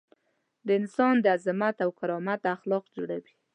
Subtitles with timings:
[0.65, 3.33] د انسان د عظمت او کرامت اخلاق جوړوي.